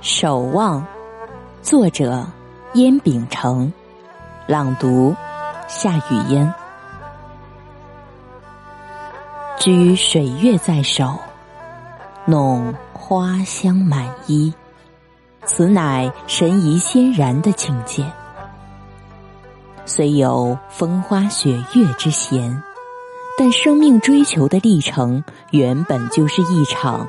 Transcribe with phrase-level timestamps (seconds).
[0.00, 0.86] 守望，
[1.62, 2.26] 作者
[2.74, 3.72] 燕秉成，
[4.46, 5.14] 朗读
[5.66, 6.52] 夏雨嫣。
[9.58, 11.18] 居水月在手，
[12.26, 14.52] 弄花香满衣，
[15.44, 18.04] 此乃神怡仙然的境界。
[19.86, 22.62] 虽有风花雪月之嫌，
[23.36, 27.08] 但生命追求的历程原本就是一场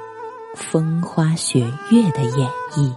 [0.56, 1.60] 风花雪
[1.92, 2.94] 月的演绎。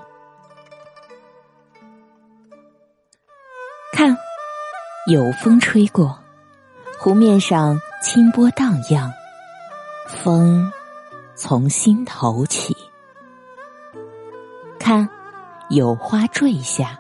[3.92, 4.16] 看，
[5.06, 6.18] 有风吹过，
[6.98, 9.12] 湖面上清波荡漾，
[10.08, 10.72] 风
[11.34, 12.76] 从心头起。
[14.78, 15.08] 看，
[15.68, 16.98] 有花坠下，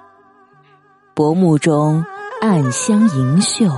[1.14, 2.04] 薄暮中。
[2.40, 3.68] 暗香盈袖，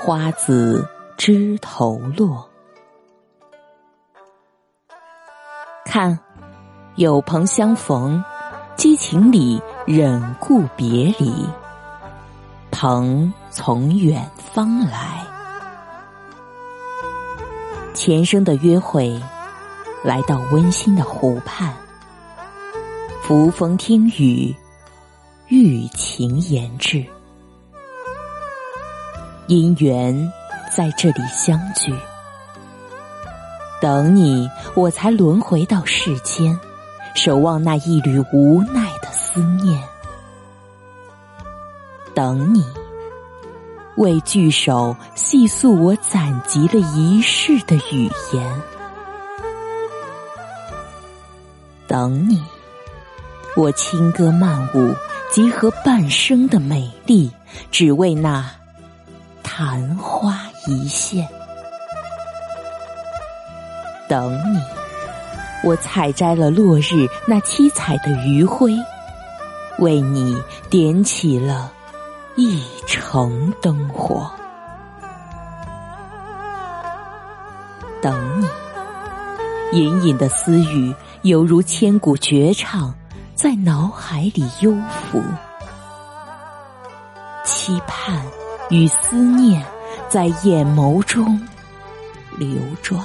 [0.00, 2.48] 花子枝头落。
[5.84, 6.18] 看，
[6.96, 8.22] 有朋相逢，
[8.76, 11.46] 激情里忍顾别离。
[12.70, 15.24] 朋从远方来，
[17.94, 19.20] 前生的约会，
[20.02, 21.74] 来到温馨的湖畔，
[23.22, 24.54] 扶风听雨，
[25.48, 27.04] 寓情言志。
[29.48, 30.32] 因缘
[30.74, 31.94] 在这里相聚，
[33.78, 36.58] 等你，我才轮回到世间，
[37.14, 39.82] 守望那一缕无奈的思念。
[42.14, 42.64] 等你，
[43.96, 48.62] 为聚首细诉我攒集了一世的语言。
[51.86, 52.42] 等你，
[53.56, 54.94] 我轻歌曼舞，
[55.30, 57.30] 集合半生的美丽，
[57.70, 58.50] 只为那。
[59.44, 61.28] 昙花一线，
[64.08, 64.60] 等你。
[65.64, 68.72] 我采摘了落日那七彩的余晖，
[69.78, 70.36] 为你
[70.70, 71.72] 点起了
[72.36, 74.30] 一城灯火。
[78.00, 78.48] 等你，
[79.72, 82.94] 隐隐的私语犹如千古绝唱，
[83.34, 84.72] 在脑海里幽
[85.10, 85.22] 浮，
[87.44, 88.22] 期盼。
[88.70, 89.62] 与思念
[90.12, 91.40] 在眼眸中
[92.36, 93.02] 流转，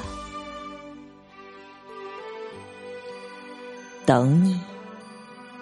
[4.05, 4.59] 等你。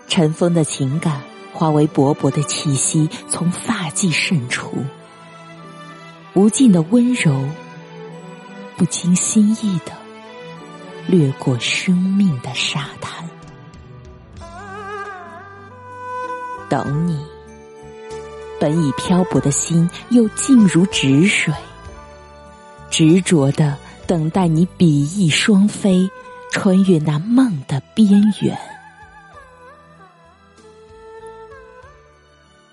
[0.08, 1.22] 尘封的情感
[1.54, 4.74] 化为薄薄的气息，从发际渗出，
[6.34, 7.40] 无尽的温柔，
[8.76, 9.92] 不经心意的
[11.06, 13.30] 掠过生命的沙滩。
[16.68, 17.35] 等你。
[18.60, 21.54] 本已漂泊的心，又静如止水，
[22.90, 23.78] 执着的
[24.08, 26.10] 等待你比翼双飞，
[26.52, 28.10] 穿越那梦的边
[28.42, 28.58] 缘。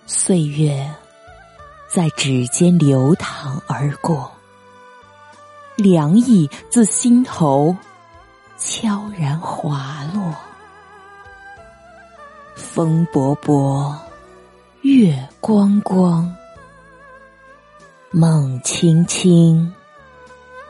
[0.06, 0.88] 岁月
[1.90, 4.30] 在指尖流淌而过，
[5.74, 7.76] 凉意自心头
[8.56, 10.34] 悄然滑落，
[12.54, 13.92] 风勃勃。
[14.82, 16.34] 月光光，
[18.10, 19.72] 梦轻轻，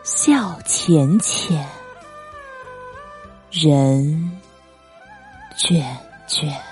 [0.03, 1.67] 笑浅浅，
[3.51, 4.39] 人
[5.57, 5.97] 卷
[6.27, 6.72] 卷。